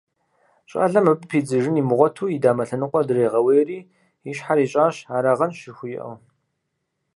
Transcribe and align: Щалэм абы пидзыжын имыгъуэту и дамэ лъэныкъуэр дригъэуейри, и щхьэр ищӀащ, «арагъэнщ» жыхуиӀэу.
Щалэм 0.69 1.05
абы 1.11 1.25
пидзыжын 1.29 1.75
имыгъуэту 1.81 2.25
и 2.35 2.37
дамэ 2.43 2.63
лъэныкъуэр 2.67 3.05
дригъэуейри, 3.07 3.79
и 4.29 4.31
щхьэр 4.37 4.59
ищӀащ, 4.65 4.95
«арагъэнщ» 5.15 5.55
жыхуиӀэу. 5.63 6.15